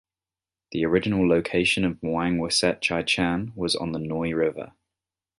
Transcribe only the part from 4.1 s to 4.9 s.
River.